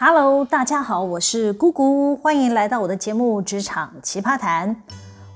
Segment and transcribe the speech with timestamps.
[0.00, 4.70] Hello，大家好，我是姑姑，欢迎来到我的节目《职场奇葩谈》。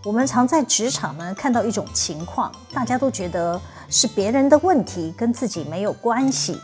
[0.04, 6.56] 我们常在职场呢看到一种情况，大家都觉得是别人的问题，跟自己没有关系，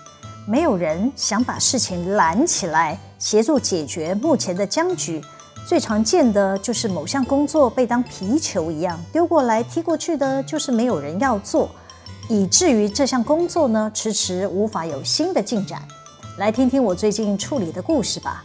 [0.47, 5.21] 没有人想把事情揽起来协助解决目前的僵局。
[5.67, 11.69] 最常见的就是某项工作被当皮球一样丢过来踢过去的，就是没有人要做，
[12.29, 15.83] 以至于这项工作呢迟迟无法有新的进展。
[16.39, 18.45] 来听听我最近处理的故事吧。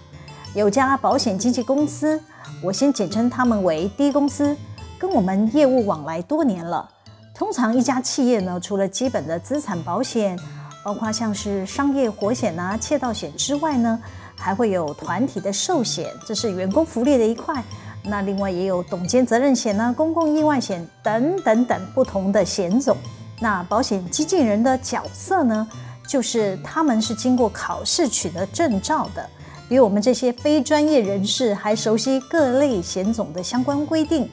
[0.55, 2.19] 有家保险经纪公司，
[2.63, 4.57] 我先简称他们为 D 公司，
[4.97, 6.89] 跟我们业务往来多年了。
[7.35, 10.35] 通常一家企业呢，除了基本的资产保险，
[10.83, 14.01] 包括像是商业活险啊、窃盗险之外呢，
[14.35, 17.63] 还会有团体的寿险，这是员工福利的一块。
[18.01, 22.97] 那另外也有董监责任险啊、公共意外险等等等不同的险种。
[23.39, 25.67] 那保险经纪人的角色呢？
[26.13, 29.27] 就是他们是经过考试取得证照的，
[29.67, 34.29] 比我们这些非专业人士还熟悉各类险种的相关规定。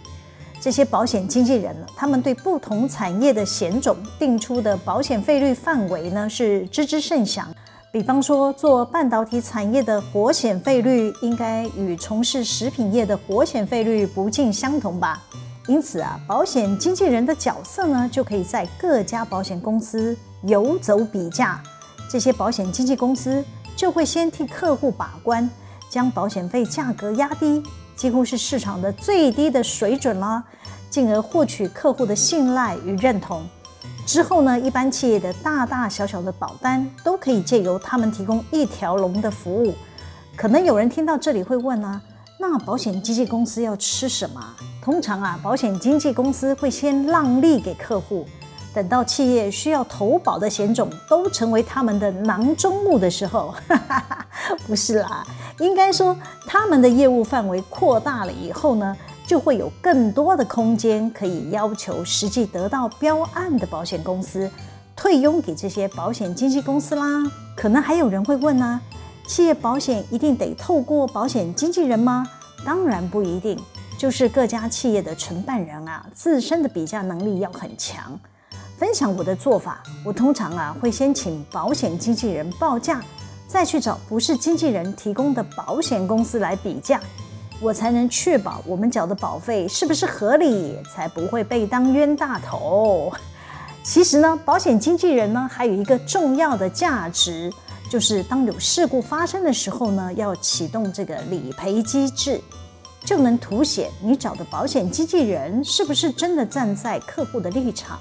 [0.60, 7.48] 这些保险经纪人呢，他们对不同产业的险种定出的保险费率范围呢是知之甚详。
[7.90, 15.22] 比方说，做半导体产业的活险费率应该与从事食品业的活险费率不尽相同吧？
[15.66, 21.62] 因此啊，保险经纪人的角色呢，就可以在各家保险公司游走比价。
[22.10, 23.44] 这些保险经纪公司
[23.76, 25.48] 就会先替客户把关，
[25.88, 27.62] 将保险费价格压低，
[27.94, 30.42] 几乎是市场的最低的水准啦，
[30.88, 33.42] 进而获取客户的信赖与认同。
[34.06, 39.72] 之后呢，一般企业的大大小小的保单都可以借由他们提供一条龙的服务。
[40.36, 42.00] 可能有人听到这里会问啊，
[42.40, 44.42] 那保险经纪公司要吃什么？
[44.82, 48.26] 通常啊，保险经纪公司会先让利给客户，
[48.72, 53.54] 等到企业需要投保的险种都成为他们的囊中物的时候，
[54.66, 55.26] 不是啦，
[55.58, 56.16] 应该说
[56.46, 64.50] 他们的业务范围扩大了以后呢，就会有更多的空间可以要求实际得到标案的保险公司
[64.94, 67.04] 退佣给这些保险经纪公司啦。
[67.56, 68.80] 可能还有人会问啊，
[69.26, 72.26] 企业保险一定得透过保险经纪人吗？
[72.64, 73.58] 当然不一定。
[73.98, 78.18] 就是各家企业的承办人啊，自身的比价能力要很强。
[78.80, 83.04] 分享我的做法，我通常啊会先请保险经纪人报价，
[83.46, 86.98] 再去找不是经纪人提供的保险公司来比价，
[87.60, 93.12] 我才能确保我们缴的保费是不是合理，才不会被当冤大头。
[93.82, 97.52] 其实呢，保险经纪人呢还有一个重要的价值，
[97.90, 102.40] 就是当有事故发生的时候呢，要启动这个理赔机制。
[103.02, 107.98] 就能凸显你找的保险经纪人是不是真的站在客户的立场，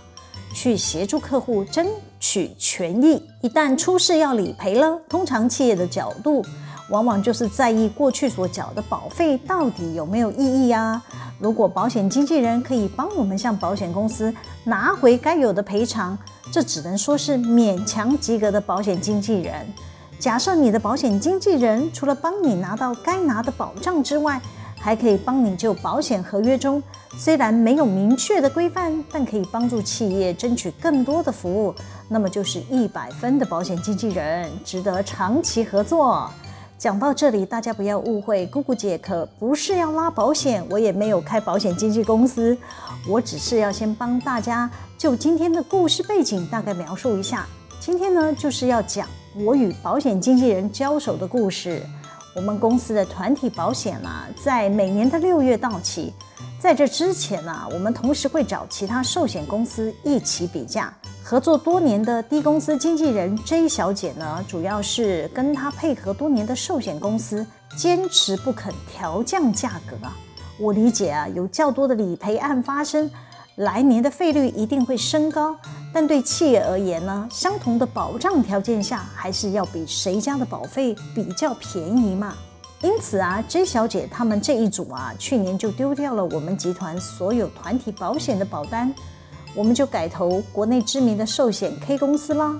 [0.59, 1.87] 去协助客户争
[2.19, 3.25] 取权益。
[3.39, 6.43] 一旦出事要理赔了，通常企业的角度
[6.89, 11.01] 往往就是在意过去所缴的保费到底有没有意义啊。
[11.39, 16.17] 如果保险经纪人可以帮我们向保险公司拿回该有的赔偿，
[16.51, 19.65] 这只能说是勉强及格的保险经纪人。
[20.19, 24.41] 假设你的保险经纪人除了帮你拿到该拿的保障之外，
[24.79, 26.81] 还可以帮你就保险合约中，
[27.17, 31.75] 虽然没有明确的规范，但可以帮助企业争取更多的服务，
[32.07, 36.29] 那么就是一百分的保险经纪人，值得长期合作。
[36.77, 42.57] 讲到这里，大家不要误会，姑姑姐可不是要拉保险，我也没有开保险经纪公司，
[43.05, 47.45] 我只是要先帮大家就今天的故事背景大概描述一下。
[47.81, 51.81] 今天呢，就是要讲我与保险经纪人交手的故事。
[52.39, 56.13] 我们公司的团体保险啊，在每年的六月到期。
[56.57, 60.93] 在这之前呢，我们同时会找其他寿险公司一起比价。
[61.21, 67.45] 合作多年的 D 公司经纪人 J 小姐呢，主要是跟她配合多年的寿险公司
[67.75, 70.15] 坚持不肯调降价格啊。
[70.57, 73.11] 我理解啊，有较多的理赔案发生，
[73.59, 75.55] 来年的费率一定会升高。
[75.93, 82.35] 但对企业而言呢，相同的保障条件下，还是要比谁家的保费比较便宜嘛。
[82.81, 88.93] 因此啊，J 小姐他们这一组啊，去年就丢掉了我们集团所有团体保险的保单，
[89.55, 92.55] 我们就改投国内知名的寿险 K 公司啦。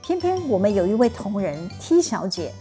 [0.00, 2.52] 偏偏我们有一位同仁 T 小姐，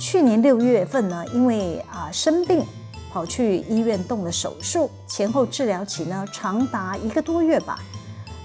[0.00, 2.64] 去年六月份呢，因为啊生病，
[3.12, 7.78] 跑去医院动了手术，前后治疗期呢长达一个多月吧。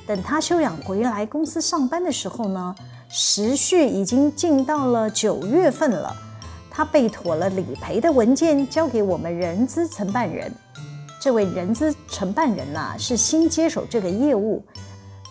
[0.05, 2.75] 等他休养回来公司上班的时候呢，
[3.09, 6.13] 时序已经进到了九月份了。
[6.69, 10.53] 他备妥了理赔的文件，交给我们人资承办人。
[11.19, 14.63] 这位人资承办人呐、是新接手这个业务，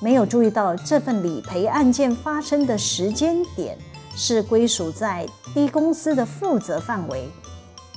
[0.00, 3.78] 没有注意到这份理赔案件发生的时间点
[4.16, 7.28] 是归属在 D 公司的负责范围。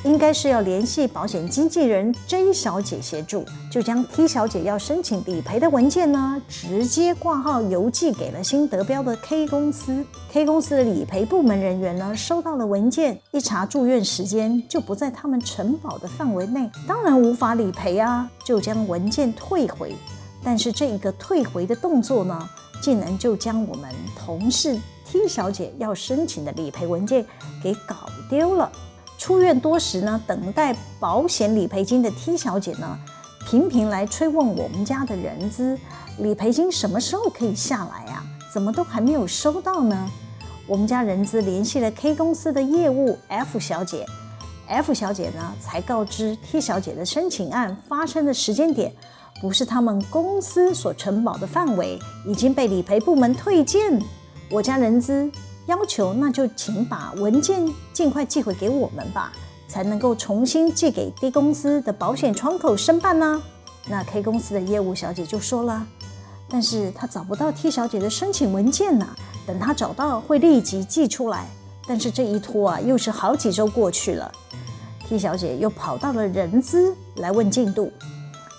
[0.04, 10.06] 应该是要联系保险经纪人 J 小姐协助，就将 T 小姐要申请理赔的文件呢，直接挂号邮寄给了新得标的 K 公司。
[10.32, 19.94] K 公司的理赔部门人员呢，收到了文件，一查住院时间就不在他们承保的范围内，当然无法理赔啊，就将文件退回。
[20.42, 22.50] 但是这一个退回的动作呢，
[22.82, 27.26] 竟然就将我们同事 T 小姐要申请的理赔文件
[27.62, 28.72] 给搞丢了。
[29.20, 32.98] 出院多时呢，等待保险理赔金的 T 小姐呢，
[33.46, 35.78] 频频来催问我们家的人资，
[36.20, 38.24] 理赔金什么时候可以下来啊？
[38.54, 40.10] 怎么都还没有收到呢？
[40.66, 44.06] 我们家人资联系了 K 公司的业务 F 小姐
[44.68, 48.96] ，F 小姐呢才告知 T 小姐的申请案发生的时间点，
[49.42, 54.02] 不是他们公司所承保的范围，已经被理赔部门退件。
[54.50, 55.30] 我家人资。
[55.70, 57.64] 要求，那就请把文件
[57.94, 59.32] 尽快寄回给我们吧，
[59.68, 63.40] 才能够重新寄给 D 公司的保险窗口申办呢。
[63.88, 65.86] 那 K 公司的业务小姐就说了，
[66.50, 69.08] 但是她找不到 T 小姐的申请文件呢，
[69.46, 71.46] 等她找到会立即寄出来。
[71.88, 74.32] 但是这一拖啊，又是好几周过去了
[75.08, 77.92] ，T 小姐又跑到了人资来问进度，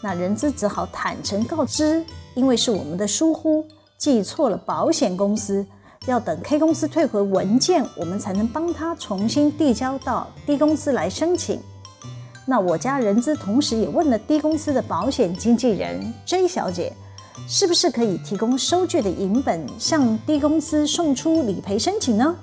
[0.00, 2.04] 那人资只好坦诚告知，
[2.34, 3.66] 因为是我们的疏忽，
[3.98, 5.66] 寄错了保险公司。
[6.06, 11.60] 要等 K 公司退回文件，我们才能帮他重新递交到 D 公司来申请。
[12.46, 16.90] 那我家人资同时也问了 D 公司的保险经纪人 J 小姐，
[17.46, 22.34] 是不是可以提供收据的影本向 D 公司送出理赔申请呢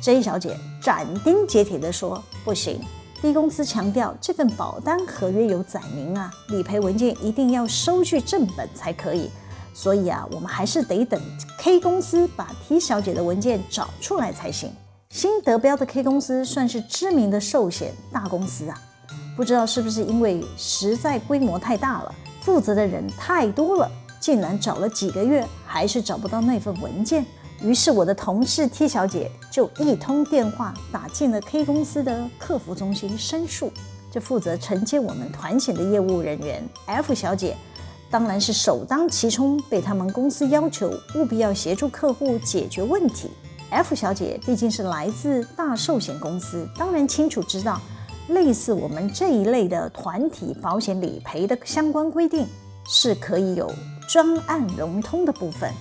[0.00, 2.80] ？J 小姐斩钉截铁地说：“不行
[3.22, 9.30] ，D 公司强调这份保单合约有载明啊，理赔文件一定要收据正本才可以。”
[9.74, 11.20] 所以啊，我们还是得等
[11.58, 14.70] K 公司把 T 小姐的文件找出来才行。
[15.10, 18.80] 新得标的 K 公司算是知名的寿险大公司啊，
[19.36, 23.90] 不知道是不是因为实在规模太大了，负责的人太多了，
[24.20, 27.26] 竟然找了几个月还是找不到那份文件。
[27.60, 33.72] 于是我的同事 T 小姐就一通电话打进了 K 公司的客服中心申诉。
[34.10, 37.56] 这负责承接我们团险的业务人员 F 小姐。
[38.14, 43.28] 当然是首当其冲，被他们公司要求务必要协助客户解决问题。
[43.70, 47.80] F 小姐毕竟是来自大寿险公司，当然清楚知道，
[48.28, 52.46] 类似我们这一类的团体保险理赔的相关规定，
[52.86, 53.68] 是可以有
[54.08, 55.72] 专案融通的部分，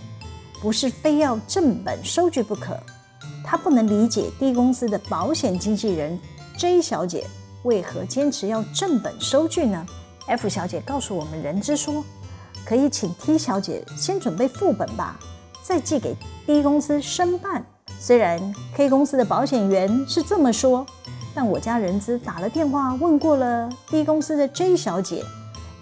[0.60, 2.76] 不是非要正本收据不可。
[3.46, 6.20] 她不能理解 D 公司的保险经纪人
[6.58, 7.28] J 小姐
[7.62, 9.86] 为何坚持要正本收据呢
[10.26, 12.04] ？F 小姐告诉我们人资说。
[12.66, 15.20] 可以请 T 小姐先准备副本吧，
[15.62, 16.16] 再寄给
[16.46, 17.66] D 公司申办。
[18.00, 20.86] 虽然 K 公司的保险员是这么说，
[21.34, 25.24] 但我家人资打了电话问过了 D 公司的 J 小姐，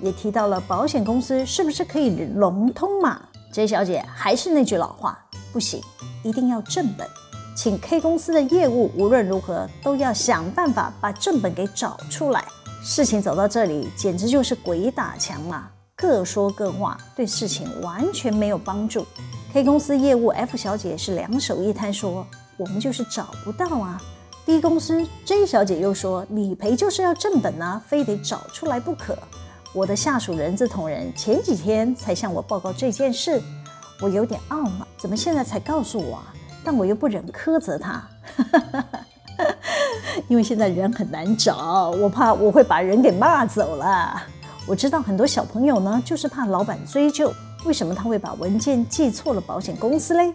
[0.01, 5.17] 也提到了保险公司是不是可以融通嘛？J 小姐还是那句老话，
[5.51, 5.81] 不行，
[6.23, 7.07] 一定要正本，
[7.55, 12.43] 请 K 公司的业务无论如何都要想办法把正本给找出来。
[12.83, 15.69] 事情走到这里，简直就是鬼打墙嘛！
[16.01, 19.05] 各说各话，对事情完全没有帮助。
[19.53, 22.25] K 公司业务 F 小姐是两手一摊，说
[22.57, 24.01] 我们就是找不到啊。
[24.43, 29.15] D 公司 J 小姐又说理赔就是要正本啊，非得找出来不可。
[29.73, 33.39] 我的下属人资同仁前几天才向我报告这件事，
[34.01, 36.33] 我有点懊恼，怎么现在才告诉我啊？
[36.63, 38.03] 但我又不忍苛责他，
[40.27, 44.19] 因为现在人很难找，我怕我会把人给骂走了。
[44.67, 47.33] 我知道很多小朋友呢，就是怕老板追究，
[47.65, 50.33] 为什么他会把文件寄错了保险公司嘞？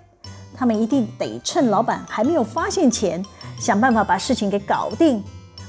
[0.54, 3.24] 他们一定得趁老板还没有发现前，
[3.58, 5.22] 想办法把事情给搞定。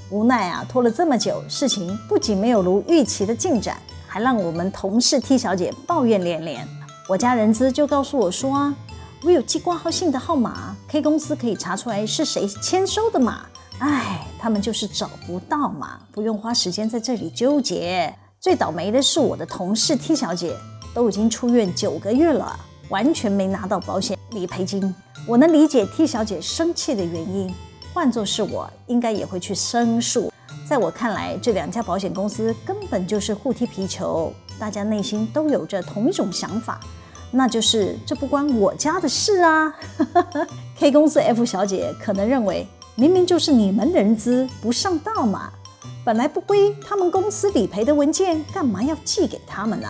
[0.10, 6.68] 无奈啊，拖了这么久，事情不仅没有如预期的进展，还让我们同事 T 小姐抱怨连连。
[7.08, 8.76] 我家人资就告诉我说啊，
[9.24, 13.46] 我有寄挂号信的号码，K 公司可以查出来是谁签收的嘛。
[13.80, 18.14] 唉，他们就是找不到嘛，不用花时间在这里纠结。
[18.40, 20.56] 最倒霉的是我的同事 T 小姐，
[20.94, 22.58] 都已经出院九个月了，
[22.90, 24.94] 完全没拿到保险理赔金。
[25.28, 27.52] 我能理解 T 小姐生气的原因，
[27.94, 30.32] 换作是我，应该也会去申诉。
[30.70, 36.80] 在我看来，这两家保险公司根本就是互踢皮球，大家内心都有着同一种想法，
[37.32, 39.74] 那就是这不关我家的事啊。
[40.78, 45.52] K 公司 F 小姐可能认为，明明就是你们人资不上道嘛。
[46.08, 49.90] 本来不归他们公司理赔的文件，干嘛要寄给他们呢？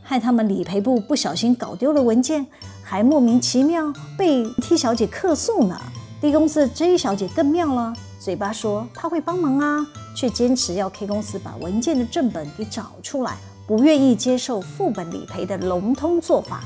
[0.00, 2.46] 害他们理赔部不小心搞丢了文件，
[2.82, 5.78] 还莫名其妙被 T 小姐客诉呢。
[6.18, 9.86] D 公司 J 小姐更妙了，嘴巴说她会帮忙啊，
[10.16, 13.36] 却坚持要 K 公司把文件的正本给找出来，
[13.66, 16.64] 不愿意接受副本理赔的笼统做法，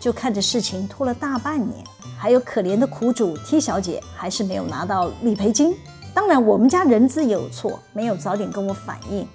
[0.00, 1.84] 就看着事情拖了大半年。
[2.18, 5.76] 还有可怜的苦主 T 小姐，还是没有拿到理赔金。
[6.14, 9.26] 当然，我们家人资也有错，没有早点跟我反映。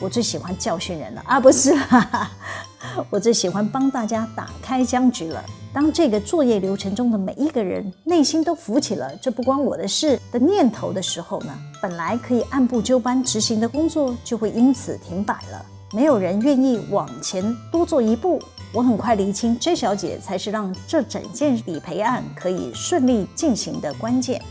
[0.00, 2.30] 我最喜欢教训人了啊，不是哈哈，
[3.08, 5.42] 我最喜欢帮大家打开僵局了。
[5.72, 15.64] 当这个作业流程中的每一个人内心都浮起了“这不关我的事”的念头的时候呢，本来可以按部就班执行的工作就会因此停摆了。
[15.92, 18.38] 没有人愿意往前多做一步。
[18.74, 24.42] 我很快厘清，J 小姐才是让这整件理赔案可以顺利进行的关键。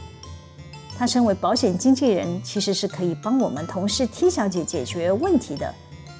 [0.97, 5.73] 她身为保险经纪人，其实是可以帮我们同事 T 小姐解决问题的，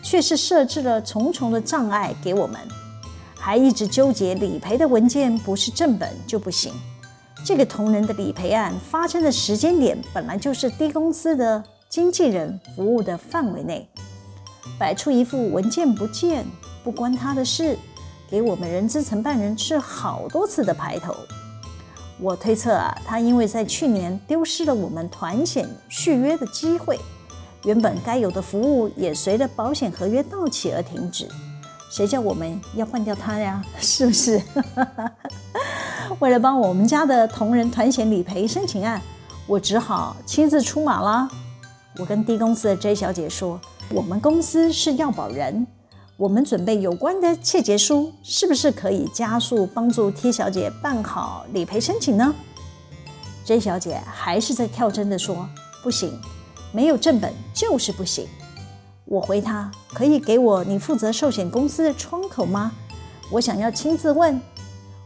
[0.03, 2.60] 却是设置了重重的障碍给我们，
[3.36, 6.74] 还一直纠结理赔的文件不是正本就不行。
[7.46, 13.88] 这个同仁的理赔案发生的时间点，本来就是 D 公司的经纪人服务的范围内，
[14.77, 16.44] 摆出一副文件不见
[16.84, 17.77] 不关他的事，
[18.29, 21.15] 给我们人资承办人吃好多次的排头。
[22.19, 26.98] 我推测啊，他因为在去年丢失了我们团险续约的机会，
[27.63, 31.27] 原本该有的服务也随着保险合约到期而停止。
[31.91, 33.63] 谁叫我们要换掉他呀？
[33.79, 34.41] 是不是？
[36.19, 39.01] 为了帮我们家的同仁团险理赔申请案，
[39.45, 41.27] 我只好亲自出马了。
[41.98, 43.60] 我跟 D 公司的 J 小姐说，
[43.91, 45.67] 我们公司是要保人。
[46.17, 52.34] 我们准备有关的切结书，是不是可以加速帮助 T 小姐办好理赔申请呢
[53.43, 55.45] ？J 小姐还是在跳针的说
[55.84, 56.17] ：“不行，
[56.72, 58.25] 没有正本就是不行。”
[59.03, 62.72] 我回她：“可以给我你负责寿险公司的窗口吗？
[63.29, 64.39] 我想要亲自问。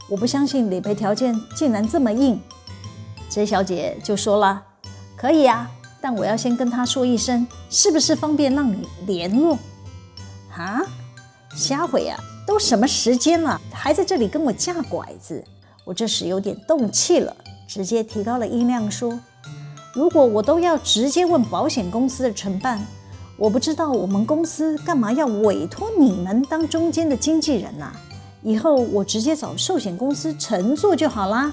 [0.08, 2.40] 我不相信理赔条件竟然这么硬。
[3.30, 4.62] ”J 小姐就说了
[5.18, 9.58] ：“可以啊，但我要先跟他说一声，是不是方便让你联络？”
[10.64, 10.82] 啊？
[11.56, 12.16] 瞎回呀！
[12.46, 15.44] 都什么时间了，还在这里跟我架拐子？
[15.84, 17.36] 我这时有点动气了，
[17.68, 19.20] 直接提高了音量说
[19.96, 22.86] ：“如果我都要直接问保险公司的承办，
[23.38, 27.92] 我不知道我们公司干嘛要委托你们当中间的经纪人呐？
[28.44, 31.52] 以后我直接找寿险公司承做就好啦。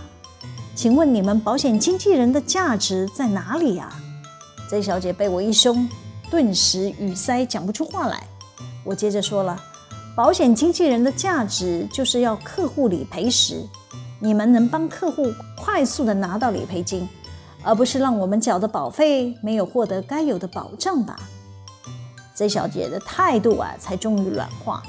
[0.75, 3.91] 请问你们保险经纪人的价值在哪里呀
[4.69, 5.89] 这小姐被我一凶，
[6.31, 8.23] 顿时语塞，讲不出话来。
[8.87, 9.61] 我接着说了。
[10.15, 13.63] 保险经纪人的价值就是要客户理赔时，
[14.19, 17.07] 你们能帮客户快速的拿到理赔金，
[17.63, 21.17] 而不是让我们缴的保费没有获得该有的保障吧
[22.35, 24.83] ？J 小姐的态度啊，才终于软化。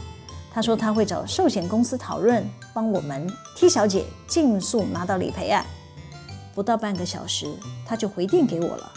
[0.53, 5.65] 她说她会找寿险公司讨论，帮我们 T 小姐尽速拿到理赔案。
[6.55, 7.53] 不到半个小时，
[7.85, 8.91] 她就回电给我了。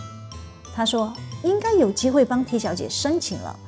[0.73, 3.59] 她说应该有机会帮 T 小姐申请了，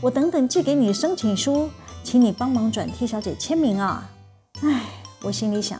[0.00, 1.68] 我等等寄给你申请书。
[2.02, 4.10] 请你帮忙转替小姐签名啊！
[4.62, 4.86] 唉，
[5.20, 5.78] 我心里想，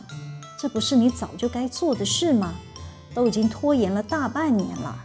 [0.59, 2.53] 这不是你早就该做的事吗？
[3.15, 4.95] 都已经拖延了大半年了。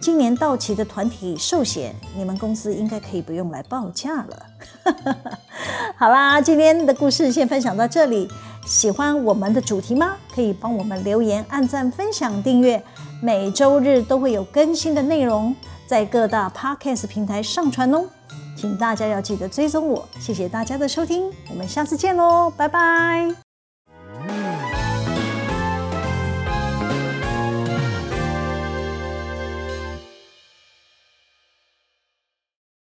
[0.00, 4.46] 今年到期的团体寿险，你们公司应该可以不用来报价了。
[5.98, 8.26] 好啦，今天的故事先分享到这里。
[8.64, 10.16] 喜欢我们的主题吗？
[10.34, 12.82] 可以帮我们留言、按赞、分享、订阅。
[13.22, 15.54] 每周日都会有更新的内容，
[15.86, 18.06] 在各大 Podcast 平台上传哦。
[18.60, 23.47] 请大家要记得追踪我，谢谢大家的收听，我们下次见喽，拜拜。